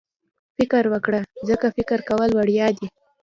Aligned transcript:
فکر 0.57 0.83
وکړه 0.93 1.19
ځکه 1.49 1.67
فکر 1.77 1.99
کول 2.09 2.29
وړیا 2.39 2.67
دي. 2.77 2.87